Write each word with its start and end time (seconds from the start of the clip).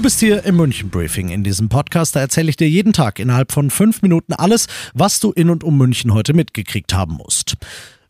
Du 0.00 0.04
bist 0.04 0.20
hier 0.20 0.44
im 0.44 0.56
München 0.56 0.88
Briefing. 0.88 1.28
In 1.28 1.44
diesem 1.44 1.68
Podcast, 1.68 2.16
da 2.16 2.20
erzähle 2.20 2.48
ich 2.48 2.56
dir 2.56 2.66
jeden 2.66 2.94
Tag 2.94 3.18
innerhalb 3.18 3.52
von 3.52 3.68
fünf 3.68 4.00
Minuten 4.00 4.32
alles, 4.32 4.66
was 4.94 5.20
du 5.20 5.30
in 5.30 5.50
und 5.50 5.62
um 5.62 5.76
München 5.76 6.14
heute 6.14 6.32
mitgekriegt 6.32 6.94
haben 6.94 7.16
musst. 7.16 7.58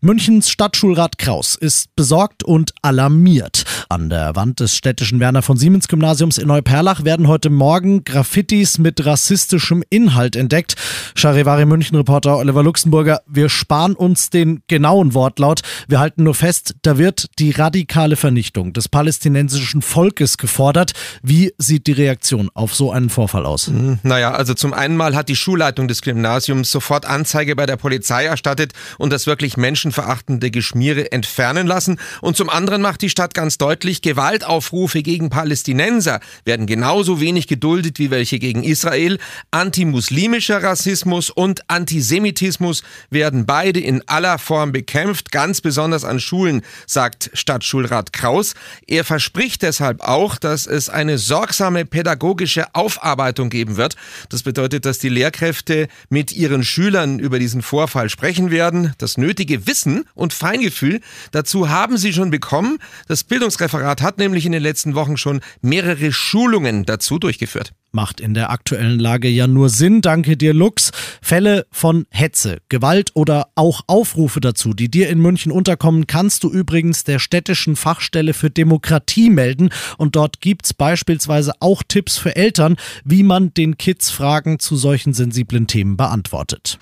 Münchens 0.03 0.49
Stadtschulrat 0.49 1.19
Kraus 1.19 1.57
ist 1.57 1.95
besorgt 1.95 2.43
und 2.43 2.73
alarmiert. 2.81 3.65
An 3.91 4.09
der 4.09 4.35
Wand 4.35 4.61
des 4.61 4.75
städtischen 4.75 5.21
Werner 5.21 5.43
von 5.43 5.59
Siemens 5.59 5.89
Gymnasiums 5.89 6.39
in 6.39 6.49
Neuperlach 6.49 7.05
werden 7.05 7.29
heute 7.29 7.51
Morgen 7.51 8.03
Graffitis 8.05 8.79
mit 8.79 9.05
rassistischem 9.05 9.85
Inhalt 9.91 10.37
entdeckt. 10.37 10.77
Charivari 11.15 11.67
München 11.67 11.99
Reporter 11.99 12.39
Oliver 12.39 12.63
Luxemburger, 12.63 13.21
wir 13.27 13.51
sparen 13.51 13.95
uns 13.95 14.31
den 14.31 14.63
genauen 14.69 15.13
Wortlaut. 15.13 15.61
Wir 15.87 16.01
halten 16.01 16.23
nur 16.23 16.35
fest, 16.35 16.77
da 16.81 16.97
wird 16.97 17.27
die 17.39 17.51
radikale 17.51 18.17
Vernichtung 18.17 18.73
des 18.73 18.89
palästinensischen 18.89 19.83
Volkes 19.83 20.39
gefordert. 20.39 20.93
Wie 21.23 21.53
sieht 21.59 21.87
die 21.87 21.93
Reaktion 21.93 22.49
auf 22.55 22.75
so 22.75 22.91
einen 22.91 23.11
Vorfall 23.11 23.45
aus? 23.45 23.67
Hm, 23.67 23.99
naja, 24.03 24.31
also 24.31 24.55
zum 24.55 24.73
einen 24.73 24.97
mal 24.97 25.15
hat 25.15 25.29
die 25.29 25.37
Schulleitung 25.37 25.89
des 25.89 26.01
Gymnasiums 26.01 26.71
sofort 26.71 27.05
Anzeige 27.05 27.55
bei 27.55 27.67
der 27.67 27.77
Polizei 27.77 28.25
erstattet 28.25 28.73
und 28.97 29.13
das 29.13 29.27
wirklich 29.27 29.59
Menschen 29.59 29.90
menschenverachtende 29.91 30.51
Geschmiere 30.51 31.13
entfernen 31.13 31.67
lassen. 31.67 31.99
Und 32.21 32.37
zum 32.37 32.49
anderen 32.49 32.83
macht 32.83 33.03
die 33.03 33.11
Stadt 33.11 33.35
ganz 33.35 33.59
deutlich, 33.59 34.03
Gewaltaufrufe 34.03 35.03
gegen 35.03 35.31
Palästinenser 35.31 36.21
werden 36.45 36.67
genauso 36.67 37.21
wenig 37.21 37.47
geduldet 37.47 37.99
wie 37.99 38.11
welche 38.11 38.39
gegen 38.39 38.63
Israel. 38.63 39.19
Antimuslimischer 39.51 40.63
Rassismus 40.63 41.31
und 41.31 41.69
Antisemitismus 41.69 42.83
werden 43.11 43.47
beide 43.47 43.81
in 43.81 44.03
aller 44.07 44.39
Form 44.39 44.73
bekämpft, 44.73 45.33
ganz 45.33 45.61
besonders 45.61 46.05
an 46.05 46.21
Schulen, 46.21 46.63
sagt 46.87 47.31
Stadtschulrat 47.35 48.13
Kraus. 48.13 48.55
Er 48.87 49.05
verspricht 49.05 49.63
deshalb 49.63 50.01
auch, 50.03 50.37
dass 50.37 50.67
es 50.67 50.89
eine 50.89 51.19
sorgsame 51.19 51.85
pädagogische 51.85 52.75
Aufarbeitung 52.75 53.51
geben 53.51 53.77
wird. 53.77 53.97
Das 54.29 54.43
bedeutet, 54.43 54.85
dass 54.85 54.99
die 54.99 55.09
Lehrkräfte 55.09 55.89
mit 56.09 56.33
ihren 56.33 56.63
Schülern 56.63 57.19
über 57.19 57.39
diesen 57.39 57.63
Vorfall 57.63 58.09
sprechen 58.09 58.51
werden, 58.51 58.93
das 58.99 59.17
nötige 59.17 59.67
Wissen 59.67 59.80
Wissen 59.81 60.05
und 60.15 60.35
Feingefühl 60.35 61.01
dazu 61.33 61.71
haben 61.71 61.97
sie 61.97 62.13
schon 62.13 62.31
bekommen. 62.31 62.79
Das 63.09 63.25
Bildungsreferat 63.25 64.03
hat 64.03 64.19
nämlich 64.19 64.45
in 64.45 64.53
den 64.53 64.63
letzten 64.63 64.95
Wochen 64.95 65.17
schon 65.17 65.41
mehrere 65.63 66.13
Schulungen 66.13 66.85
dazu 66.85 67.19
durchgeführt. 67.19 67.73
Macht 67.93 68.21
in 68.21 68.35
der 68.35 68.51
aktuellen 68.51 69.01
Lage 69.01 69.29
ja 69.29 69.49
nur 69.49 69.69
Sinn, 69.69 70.01
danke 70.01 70.37
dir 70.37 70.55
Lux. 70.55 70.93
Fälle 71.23 71.67
von 71.73 72.07
Hetze, 72.11 72.59
Gewalt 72.69 73.11
oder 73.15 73.49
auch 73.57 73.81
Aufrufe 73.89 74.41
dazu, 74.41 74.75
die 74.75 74.89
dir 74.89 75.09
in 75.09 75.19
München 75.19 75.51
unterkommen, 75.51 76.07
kannst 76.07 76.45
du 76.45 76.51
übrigens 76.51 77.03
der 77.03 77.19
städtischen 77.19 77.75
Fachstelle 77.75 78.33
für 78.33 78.51
Demokratie 78.51 79.31
melden 79.31 79.71
und 79.97 80.15
dort 80.15 80.41
gibt's 80.41 80.73
beispielsweise 80.73 81.53
auch 81.59 81.83
Tipps 81.83 82.17
für 82.17 82.37
Eltern, 82.37 82.77
wie 83.05 83.25
man 83.25 83.53
den 83.55 83.77
Kids 83.77 84.11
Fragen 84.11 84.61
zu 84.61 84.77
solchen 84.77 85.13
sensiblen 85.13 85.67
Themen 85.67 85.97
beantwortet. 85.97 86.79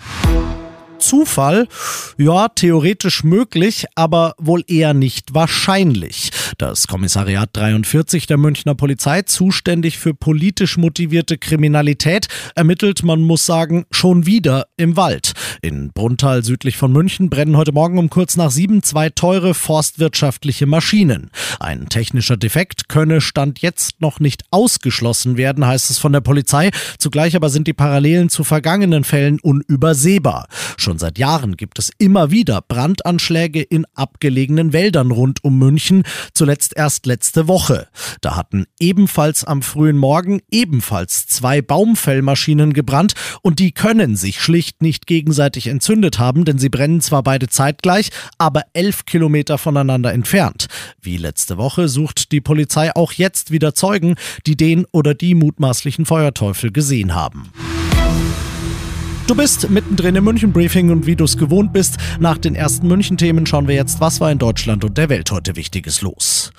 Zufall? 0.98 1.68
Ja, 2.16 2.48
theoretisch 2.48 3.24
möglich, 3.24 3.86
aber 3.94 4.34
wohl 4.38 4.64
eher 4.66 4.94
nicht 4.94 5.34
wahrscheinlich. 5.34 6.30
Das 6.58 6.86
Kommissariat 6.86 7.50
43 7.52 8.26
der 8.26 8.36
Münchner 8.36 8.74
Polizei, 8.74 9.22
zuständig 9.22 9.98
für 9.98 10.14
politisch 10.14 10.76
motivierte 10.76 11.38
Kriminalität, 11.38 12.28
ermittelt, 12.54 13.02
man 13.02 13.20
muss 13.20 13.46
sagen, 13.46 13.84
schon 13.90 14.26
wieder 14.26 14.66
im 14.76 14.96
Wald. 14.96 15.32
In 15.62 15.92
Bruntal 15.92 16.44
südlich 16.44 16.76
von 16.76 16.92
München 16.92 17.30
brennen 17.30 17.56
heute 17.56 17.72
Morgen 17.72 17.98
um 17.98 18.10
kurz 18.10 18.36
nach 18.36 18.50
sieben 18.50 18.82
zwei 18.82 19.10
teure 19.10 19.54
forstwirtschaftliche 19.54 20.66
Maschinen. 20.66 21.30
Ein 21.60 21.88
technischer 21.88 22.36
Defekt 22.36 22.88
könne 22.88 23.20
Stand 23.20 23.60
jetzt 23.60 24.00
noch 24.00 24.20
nicht 24.20 24.44
ausgeschlossen 24.50 25.36
werden, 25.36 25.66
heißt 25.66 25.90
es 25.90 25.98
von 25.98 26.12
der 26.12 26.20
Polizei. 26.20 26.70
Zugleich 26.98 27.36
aber 27.36 27.50
sind 27.50 27.66
die 27.66 27.72
Parallelen 27.72 28.28
zu 28.30 28.44
vergangenen 28.44 29.04
Fällen 29.04 29.38
unübersehbar. 29.40 30.48
Schon 30.76 30.87
seit 30.96 31.18
Jahren 31.18 31.58
gibt 31.58 31.78
es 31.78 31.90
immer 31.98 32.30
wieder 32.30 32.62
Brandanschläge 32.62 33.60
in 33.60 33.84
abgelegenen 33.94 34.72
Wäldern 34.72 35.10
rund 35.10 35.44
um 35.44 35.58
München, 35.58 36.04
zuletzt 36.32 36.74
erst 36.76 37.04
letzte 37.04 37.48
Woche. 37.48 37.88
Da 38.22 38.36
hatten 38.36 38.64
ebenfalls 38.80 39.44
am 39.44 39.60
frühen 39.60 39.98
Morgen 39.98 40.40
ebenfalls 40.50 41.26
zwei 41.26 41.60
Baumfellmaschinen 41.60 42.72
gebrannt 42.72 43.12
und 43.42 43.58
die 43.58 43.72
können 43.72 44.16
sich 44.16 44.40
schlicht 44.40 44.80
nicht 44.80 45.06
gegenseitig 45.06 45.66
entzündet 45.66 46.18
haben, 46.18 46.46
denn 46.46 46.58
sie 46.58 46.70
brennen 46.70 47.02
zwar 47.02 47.22
beide 47.22 47.48
zeitgleich, 47.48 48.10
aber 48.38 48.62
elf 48.72 49.04
Kilometer 49.04 49.58
voneinander 49.58 50.14
entfernt. 50.14 50.68
Wie 51.02 51.16
letzte 51.18 51.58
Woche 51.58 51.88
sucht 51.88 52.32
die 52.32 52.40
Polizei 52.40 52.94
auch 52.94 53.12
jetzt 53.12 53.50
wieder 53.50 53.74
Zeugen, 53.74 54.14
die 54.46 54.56
den 54.56 54.86
oder 54.92 55.12
die 55.12 55.34
mutmaßlichen 55.34 56.06
Feuerteufel 56.06 56.72
gesehen 56.72 57.14
haben. 57.14 57.52
Du 59.28 59.34
bist 59.34 59.68
mittendrin 59.68 60.16
im 60.16 60.24
München 60.24 60.54
Briefing 60.54 60.88
und 60.88 61.04
wie 61.04 61.14
du 61.14 61.24
es 61.24 61.36
gewohnt 61.36 61.74
bist, 61.74 61.98
nach 62.18 62.38
den 62.38 62.54
ersten 62.54 62.88
München 62.88 63.18
Themen 63.18 63.44
schauen 63.44 63.68
wir 63.68 63.74
jetzt, 63.74 64.00
was 64.00 64.22
war 64.22 64.32
in 64.32 64.38
Deutschland 64.38 64.84
und 64.84 64.96
der 64.96 65.10
Welt 65.10 65.30
heute 65.30 65.54
wichtiges 65.54 66.00
los. 66.00 66.50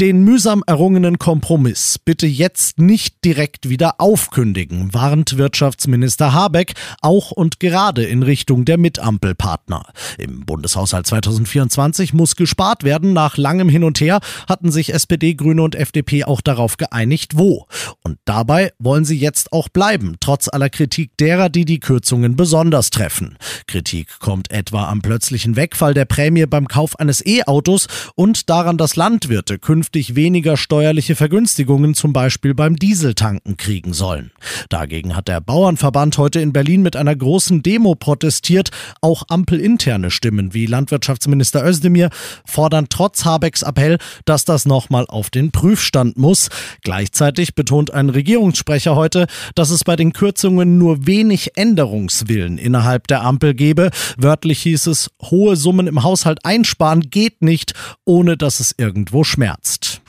Den 0.00 0.24
mühsam 0.24 0.64
errungenen 0.66 1.18
Kompromiss 1.18 1.98
bitte 1.98 2.26
jetzt 2.26 2.78
nicht 2.78 3.24
direkt 3.24 3.68
wieder 3.68 4.00
aufkündigen, 4.00 4.94
warnt 4.94 5.36
Wirtschaftsminister 5.36 6.32
Habeck 6.32 6.72
auch 7.02 7.30
und 7.30 7.60
gerade 7.60 8.02
in 8.02 8.22
Richtung 8.22 8.64
der 8.64 8.78
Mitampelpartner. 8.78 9.84
Im 10.18 10.46
Bundeshaushalt 10.46 11.06
2024 11.06 12.14
muss 12.14 12.36
gespart 12.36 12.84
werden. 12.84 13.12
Nach 13.12 13.36
langem 13.36 13.68
Hin 13.68 13.84
und 13.84 14.00
Her 14.00 14.20
hatten 14.48 14.72
sich 14.72 14.94
SPD, 14.94 15.34
Grüne 15.34 15.62
und 15.62 15.74
FDP 15.74 16.24
auch 16.24 16.40
darauf 16.40 16.78
geeinigt, 16.78 17.36
wo. 17.36 17.66
Und 18.02 18.18
dabei 18.24 18.72
wollen 18.78 19.04
sie 19.04 19.18
jetzt 19.18 19.52
auch 19.52 19.68
bleiben, 19.68 20.16
trotz 20.20 20.48
aller 20.48 20.70
Kritik 20.70 21.16
derer, 21.18 21.50
die 21.50 21.66
die 21.66 21.80
Kürzungen 22.12 22.36
besonders 22.36 22.90
treffen. 22.90 23.38
Kritik 23.66 24.18
kommt 24.18 24.50
etwa 24.50 24.90
am 24.90 25.00
plötzlichen 25.00 25.56
Wegfall 25.56 25.94
der 25.94 26.04
Prämie 26.04 26.44
beim 26.44 26.68
Kauf 26.68 27.00
eines 27.00 27.24
E-Autos 27.24 27.86
und 28.16 28.50
daran, 28.50 28.76
dass 28.76 28.96
Landwirte 28.96 29.58
künftig 29.58 30.14
weniger 30.14 30.58
steuerliche 30.58 31.16
Vergünstigungen 31.16 31.94
zum 31.94 32.12
Beispiel 32.12 32.52
beim 32.52 32.76
Dieseltanken 32.76 33.56
kriegen 33.56 33.94
sollen. 33.94 34.30
Dagegen 34.68 35.16
hat 35.16 35.28
der 35.28 35.40
Bauernverband 35.40 36.18
heute 36.18 36.40
in 36.40 36.52
Berlin 36.52 36.82
mit 36.82 36.96
einer 36.96 37.16
großen 37.16 37.62
Demo 37.62 37.94
protestiert. 37.94 38.68
Auch 39.00 39.22
ampelinterne 39.28 40.10
Stimmen 40.10 40.52
wie 40.52 40.66
Landwirtschaftsminister 40.66 41.64
Özdemir 41.66 42.10
fordern 42.44 42.88
trotz 42.90 43.24
Habecks 43.24 43.62
Appell, 43.62 43.96
dass 44.26 44.44
das 44.44 44.66
nochmal 44.66 45.06
auf 45.08 45.30
den 45.30 45.50
Prüfstand 45.50 46.18
muss. 46.18 46.50
Gleichzeitig 46.82 47.54
betont 47.54 47.94
ein 47.94 48.10
Regierungssprecher 48.10 48.96
heute, 48.96 49.26
dass 49.54 49.70
es 49.70 49.82
bei 49.82 49.96
den 49.96 50.12
Kürzungen 50.12 50.76
nur 50.76 51.06
wenig 51.06 51.56
Änderungswillen 52.02 52.58
innerhalb 52.58 53.06
der 53.06 53.22
Ampel 53.22 53.54
gebe. 53.54 53.90
Wörtlich 54.16 54.62
hieß 54.62 54.88
es, 54.88 55.10
hohe 55.22 55.56
Summen 55.56 55.86
im 55.86 56.02
Haushalt 56.02 56.44
einsparen 56.44 57.10
geht 57.10 57.42
nicht, 57.42 57.74
ohne 58.04 58.36
dass 58.36 58.60
es 58.60 58.74
irgendwo 58.76 59.24
schmerzt. 59.24 60.02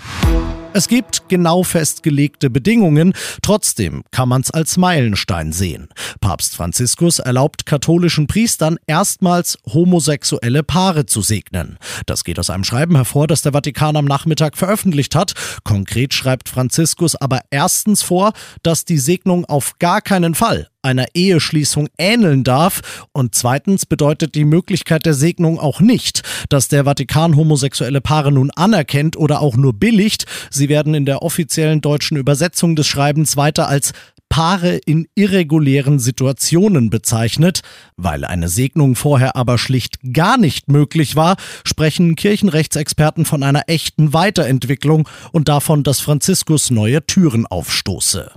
Es 0.76 0.88
gibt 0.88 1.30
genau 1.30 1.62
festgelegte 1.62 2.50
Bedingungen, 2.50 3.14
trotzdem 3.44 4.03
kann 4.09 4.28
man 4.28 4.41
es 4.41 4.50
als 4.50 4.76
Meilenstein 4.76 5.52
sehen. 5.52 5.90
Papst 6.20 6.56
Franziskus 6.56 7.20
erlaubt 7.20 7.67
katholischen 7.67 8.26
Priestern 8.26 8.78
erstmals 8.88 9.59
homosexuelle 9.72 10.64
Paare 10.64 11.06
zu 11.06 11.22
segnen. 11.22 11.78
Das 12.08 12.23
geht 12.23 12.40
aus 12.40 12.50
einem 12.50 12.64
Schreiben 12.64 12.96
hervor, 12.96 13.28
das 13.28 13.44
der 13.44 13.53
Vatikan 13.53 13.96
am 13.96 14.06
Nachmittag 14.06 14.58
veröffentlicht 14.58 15.14
hat. 15.14 15.34
Konkret 15.64 16.16
schreibt 16.16 16.50
Franziskus 16.50 17.16
aber 17.16 17.41
erstens 17.52 18.02
vor, 18.02 18.34
dass 18.64 18.84
die 18.84 18.97
Segnung 18.97 19.46
auf 19.46 19.78
gar 19.78 20.02
keinen 20.02 20.34
Fall 20.34 20.70
einer 20.84 21.08
Eheschließung 21.14 21.88
ähneln 21.97 22.44
darf. 22.44 23.08
Und 23.12 23.35
zweitens 23.35 23.85
bedeutet 23.85 24.35
die 24.35 24.46
Möglichkeit 24.46 25.06
der 25.06 25.14
Segnung 25.14 25.59
auch 25.59 25.80
nicht, 25.80 26.22
dass 26.50 26.68
der 26.68 26.84
Vatikan 26.84 27.35
homosexuelle 27.35 28.02
Paare 28.02 28.32
nun 28.32 28.52
anerkennt 28.52 29.18
oder 29.18 29.41
auch 29.41 29.56
nur 29.56 29.74
billigt. 29.74 30.26
Sie 30.52 30.70
werden 30.70 30.94
in 30.94 31.06
der 31.06 31.22
offiziellen 31.24 31.82
deutschen 31.82 32.18
Übersetzung 32.18 32.76
des 32.76 32.88
Schreibens 32.88 33.38
weiter 33.38 33.68
als 33.68 33.94
Paare 34.34 34.78
in 34.78 35.08
irregulären 35.14 36.00
Situationen 36.00 36.90
bezeichnet. 36.90 37.62
Weil 37.97 38.26
eine 38.26 38.50
Segnung 38.50 38.96
vorher 38.96 39.36
aber 39.36 39.59
schlicht 39.59 40.00
gar 40.12 40.40
nicht 40.40 40.70
möglich 40.70 41.16
war, 41.16 41.38
sprechen 41.64 42.16
Kirchenrechtsexperten 42.16 43.26
von 43.26 43.44
einer 43.44 43.66
echten 43.68 44.12
Weiterentwicklung 44.12 45.08
und 45.32 45.50
davon, 45.50 45.84
dass 45.84 46.00
Franziskus 46.00 46.72
neue 46.72 47.06
Türen 47.06 47.46
aufstoße. 47.46 48.32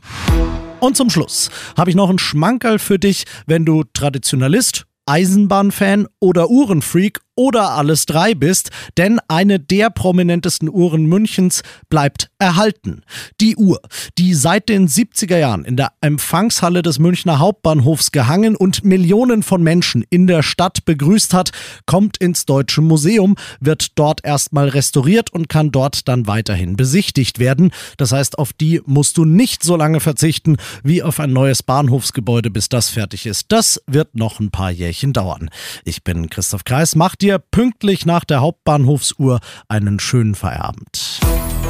Und 0.80 0.96
zum 0.96 1.10
Schluss 1.10 1.50
habe 1.76 1.90
ich 1.90 1.96
noch 1.96 2.10
einen 2.10 2.18
Schmankerl 2.18 2.78
für 2.78 2.98
dich, 2.98 3.24
wenn 3.46 3.64
du 3.64 3.84
Traditionalist, 3.94 4.86
Eisenbahnfan 5.06 6.06
oder 6.20 6.50
Uhrenfreak 6.50 7.20
oder 7.36 7.72
alles 7.72 8.06
drei 8.06 8.34
bist, 8.34 8.70
denn 8.96 9.20
eine 9.28 9.60
der 9.60 9.90
prominentesten 9.90 10.68
Uhren 10.68 11.06
Münchens 11.06 11.62
bleibt 11.88 12.30
erhalten. 12.38 13.02
Die 13.40 13.56
Uhr, 13.56 13.80
die 14.18 14.34
seit 14.34 14.68
den 14.68 14.88
70er 14.88 15.36
Jahren 15.38 15.64
in 15.64 15.76
der 15.76 15.92
Empfangshalle 16.00 16.82
des 16.82 16.98
Münchner 16.98 17.38
Hauptbahnhofs 17.38 18.10
gehangen 18.10 18.56
und 18.56 18.84
Millionen 18.84 19.42
von 19.42 19.62
Menschen 19.62 20.04
in 20.10 20.26
der 20.26 20.42
Stadt 20.42 20.84
begrüßt 20.84 21.34
hat, 21.34 21.50
kommt 21.84 22.16
ins 22.16 22.46
Deutsche 22.46 22.80
Museum, 22.80 23.36
wird 23.60 23.98
dort 23.98 24.24
erstmal 24.24 24.68
restauriert 24.68 25.30
und 25.32 25.48
kann 25.48 25.70
dort 25.70 26.08
dann 26.08 26.26
weiterhin 26.26 26.76
besichtigt 26.76 27.38
werden. 27.38 27.70
Das 27.98 28.12
heißt, 28.12 28.38
auf 28.38 28.52
die 28.52 28.80
musst 28.86 29.18
du 29.18 29.24
nicht 29.24 29.62
so 29.62 29.76
lange 29.76 30.00
verzichten 30.00 30.56
wie 30.82 31.02
auf 31.02 31.20
ein 31.20 31.32
neues 31.32 31.62
Bahnhofsgebäude, 31.62 32.50
bis 32.50 32.70
das 32.70 32.88
fertig 32.88 33.26
ist. 33.26 33.52
Das 33.52 33.82
wird 33.86 34.14
noch 34.14 34.40
ein 34.40 34.50
paar 34.50 34.70
Jährchen 34.70 35.12
dauern. 35.12 35.50
Ich 35.84 36.02
bin 36.02 36.30
Christoph 36.30 36.64
Kreis, 36.64 36.96
macht 36.96 37.20
dir 37.20 37.25
pünktlich 37.38 38.06
nach 38.06 38.24
der 38.24 38.40
Hauptbahnhofsuhr 38.40 39.40
einen 39.68 39.98
schönen 39.98 40.34
Feierabend. 40.34 41.20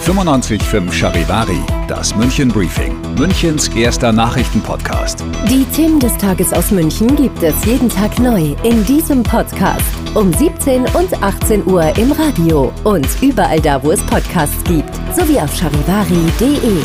95.5 0.04 0.92
Charivari, 0.92 1.58
das 1.88 2.14
München 2.14 2.48
Briefing, 2.48 2.94
Münchens 3.18 3.66
erster 3.68 4.12
Nachrichtenpodcast. 4.12 5.24
Die 5.48 5.64
Themen 5.74 5.98
des 5.98 6.16
Tages 6.18 6.52
aus 6.52 6.70
München 6.70 7.16
gibt 7.16 7.42
es 7.42 7.64
jeden 7.64 7.88
Tag 7.88 8.16
neu 8.20 8.54
in 8.62 8.84
diesem 8.84 9.22
Podcast. 9.24 9.82
Um 10.14 10.32
17 10.32 10.82
und 10.94 11.22
18 11.22 11.66
Uhr 11.66 11.96
im 11.98 12.12
Radio 12.12 12.72
und 12.84 13.08
überall 13.20 13.60
da, 13.60 13.82
wo 13.82 13.90
es 13.90 14.00
Podcasts 14.02 14.62
gibt, 14.64 14.94
sowie 15.16 15.40
auf 15.40 15.52
charivari.de. 15.56 16.82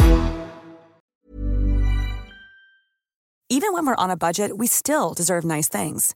Even 3.49 3.73
when 3.73 3.85
we're 3.85 4.01
on 4.01 4.09
a 4.09 4.15
budget, 4.15 4.57
we 4.57 4.65
still 4.65 5.13
deserve 5.13 5.45
nice 5.45 5.69
things. 5.69 6.15